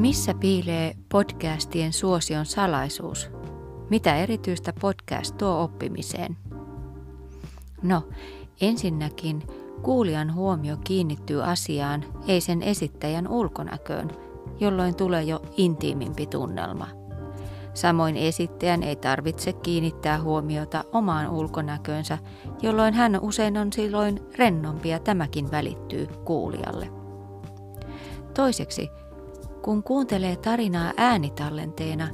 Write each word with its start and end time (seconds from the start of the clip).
Missä 0.00 0.34
piilee 0.34 0.94
podcastien 1.08 1.92
suosion 1.92 2.46
salaisuus? 2.46 3.30
Mitä 3.90 4.16
erityistä 4.16 4.72
podcast 4.80 5.36
tuo 5.38 5.62
oppimiseen? 5.62 6.36
No, 7.82 8.08
ensinnäkin 8.60 9.42
kuulijan 9.82 10.34
huomio 10.34 10.76
kiinnittyy 10.84 11.44
asiaan, 11.44 12.04
ei 12.26 12.40
sen 12.40 12.62
esittäjän 12.62 13.28
ulkonäköön, 13.28 14.10
jolloin 14.60 14.94
tulee 14.94 15.22
jo 15.22 15.42
intiimimpi 15.56 16.26
tunnelma. 16.26 16.88
Samoin 17.74 18.16
esittäjän 18.16 18.82
ei 18.82 18.96
tarvitse 18.96 19.52
kiinnittää 19.52 20.22
huomiota 20.22 20.84
omaan 20.92 21.30
ulkonäköönsä, 21.30 22.18
jolloin 22.62 22.94
hän 22.94 23.20
usein 23.20 23.58
on 23.58 23.72
silloin 23.72 24.20
rennompi 24.38 24.88
ja 24.88 24.98
tämäkin 24.98 25.50
välittyy 25.50 26.06
kuulijalle. 26.06 26.90
Toiseksi, 28.34 28.90
kun 29.62 29.82
kuuntelee 29.82 30.36
tarinaa 30.36 30.92
äänitallenteena, 30.96 32.08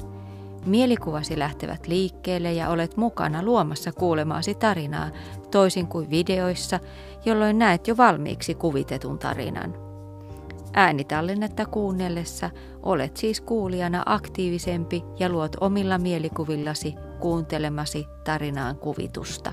mielikuvasi 0.67 1.39
lähtevät 1.39 1.87
liikkeelle 1.87 2.53
ja 2.53 2.69
olet 2.69 2.97
mukana 2.97 3.43
luomassa 3.43 3.93
kuulemaasi 3.93 4.55
tarinaa, 4.55 5.11
toisin 5.51 5.87
kuin 5.87 6.11
videoissa, 6.11 6.81
jolloin 7.25 7.59
näet 7.59 7.89
jo 7.89 7.97
valmiiksi 7.97 8.55
kuvitetun 8.55 9.19
tarinan. 9.19 9.75
Äänitallennetta 10.75 11.67
kuunnellessa 11.67 12.51
olet 12.83 13.17
siis 13.17 13.41
kuulijana 13.41 14.03
aktiivisempi 14.07 15.05
ja 15.19 15.29
luot 15.29 15.57
omilla 15.61 15.99
mielikuvillasi 15.99 16.95
kuuntelemasi 17.21 18.07
tarinaan 18.25 18.77
kuvitusta. 18.77 19.53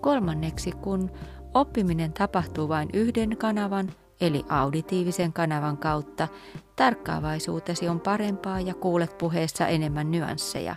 Kolmanneksi, 0.00 0.72
kun 0.72 1.10
oppiminen 1.54 2.12
tapahtuu 2.12 2.68
vain 2.68 2.88
yhden 2.92 3.36
kanavan 3.36 3.90
eli 4.20 4.44
auditiivisen 4.48 5.32
kanavan 5.32 5.78
kautta, 5.78 6.28
tarkkaavaisuutesi 6.76 7.88
on 7.88 8.00
parempaa 8.00 8.60
ja 8.60 8.74
kuulet 8.74 9.18
puheessa 9.18 9.66
enemmän 9.66 10.10
nyansseja. 10.10 10.76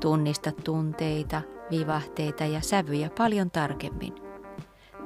Tunnistat 0.00 0.56
tunteita, 0.64 1.42
vivahteita 1.70 2.44
ja 2.44 2.60
sävyjä 2.60 3.10
paljon 3.18 3.50
tarkemmin. 3.50 4.14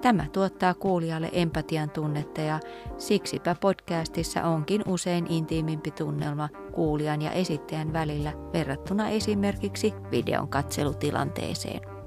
Tämä 0.01 0.27
tuottaa 0.33 0.75
kuulijalle 0.75 1.31
empatian 1.33 1.91
tunnetta 1.91 2.41
ja 2.41 2.61
siksipä 2.99 3.57
podcastissa 3.61 4.45
onkin 4.45 4.83
usein 4.87 5.27
intiimimpi 5.29 5.91
tunnelma 5.91 6.49
kuulijan 6.73 7.23
ja 7.23 7.31
esittäjän 7.31 7.93
välillä 7.93 8.33
verrattuna 8.53 9.09
esimerkiksi 9.09 9.95
videon 10.11 10.49
katselutilanteeseen. 10.49 12.02